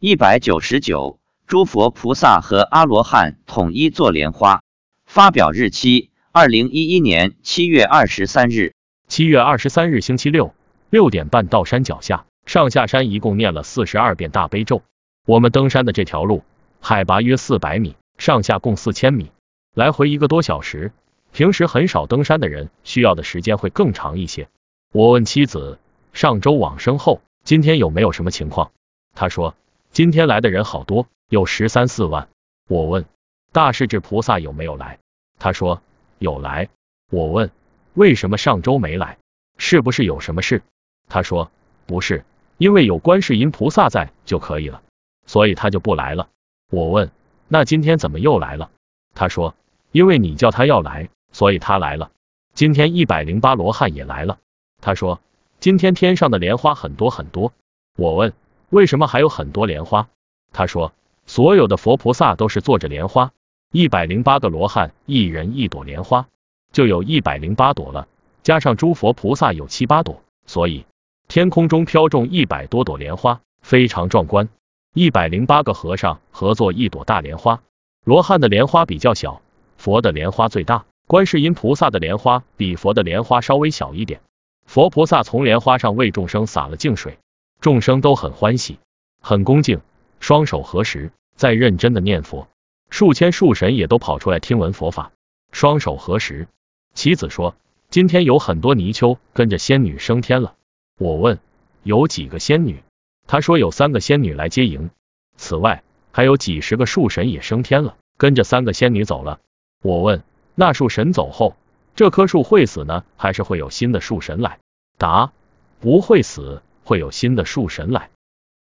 [0.00, 4.62] 一百九十九，诸佛菩萨和阿罗汉统一做莲花。
[5.06, 8.74] 发表日期：二零一一年七月二十三日。
[9.08, 10.54] 七月二十三日星期六，
[10.88, 14.82] 六点半到山脚下，上下山一共念了四十二遍大悲咒。
[15.26, 16.44] 我们登山的这条路，
[16.80, 19.32] 海拔约四百米，上下共四千米，
[19.74, 20.92] 来回一个多小时。
[21.32, 24.48] 平时很少登山的人，需要的时间会更长一些。
[24.92, 25.80] 我问妻子，
[26.12, 28.70] 上周往生后，今天有没有什么情况？
[29.16, 29.56] 他说。
[29.98, 32.28] 今天来的人好多，有十三四万。
[32.68, 33.04] 我问
[33.50, 35.00] 大势至菩萨有没有来，
[35.40, 35.82] 他说
[36.20, 36.68] 有来。
[37.10, 37.50] 我问
[37.94, 39.18] 为什么上周没来，
[39.56, 40.62] 是不是有什么事？
[41.08, 41.50] 他说
[41.84, 42.24] 不是，
[42.58, 44.82] 因为有观世音菩萨在就可以了，
[45.26, 46.28] 所以他就不来了。
[46.70, 47.10] 我问
[47.48, 48.70] 那今天怎么又来了？
[49.16, 49.56] 他说
[49.90, 52.12] 因为你叫他要来，所以他来了。
[52.54, 54.38] 今天一百零八罗汉也来了。
[54.80, 55.20] 他说
[55.58, 57.52] 今天天上的莲花很多很多。
[57.96, 58.32] 我问。
[58.70, 60.08] 为什么还有很多莲花？
[60.52, 60.92] 他说，
[61.26, 63.32] 所有的佛菩萨都是坐着莲花，
[63.72, 66.26] 一百零八个罗汉，一人一朵莲花，
[66.72, 68.08] 就有一百零八朵了。
[68.42, 70.84] 加上诸佛菩萨有七八朵，所以
[71.28, 74.48] 天空中飘中一百多朵莲花，非常壮观。
[74.94, 77.62] 一百零八个和尚合作一朵大莲花，
[78.04, 79.40] 罗汉的莲花比较小，
[79.76, 80.84] 佛的莲花最大。
[81.06, 84.20] 观世音菩萨的莲花比佛的莲花稍微小一点。
[84.66, 87.16] 佛菩萨从莲花上为众生洒了净水。
[87.60, 88.78] 众生都很欢喜，
[89.20, 89.80] 很恭敬，
[90.20, 92.48] 双手合十，在认真的念佛。
[92.88, 95.12] 数千数神也都跑出来听闻佛法，
[95.50, 96.46] 双手合十。
[96.94, 97.56] 妻子说，
[97.90, 100.54] 今天有很多泥鳅跟着仙女升天了。
[100.98, 101.38] 我问，
[101.82, 102.82] 有几个仙女？
[103.26, 104.90] 他说有三个仙女来接迎。
[105.36, 109.40] 此外，还有几十个树神也升天了，跟着三个仙女走了。
[109.82, 110.22] 我问，
[110.54, 111.56] 那树神走后，
[111.94, 114.58] 这棵树会死呢，还是会有新的树神来？
[114.96, 115.32] 答，
[115.80, 116.62] 不会死。
[116.88, 118.08] 会有新的树神来。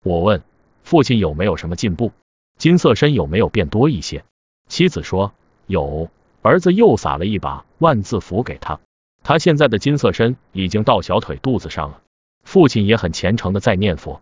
[0.02, 0.42] 我问
[0.82, 2.10] 父亲有没有什么进步，
[2.58, 4.24] 金色身有没有变多一些？
[4.68, 5.32] 妻子说
[5.68, 6.10] 有，
[6.42, 8.80] 儿子又撒了一把万字符给他，
[9.22, 12.02] 他现在的金色身已经到小腿肚子上了。
[12.42, 14.20] 父亲也很虔诚的在念佛。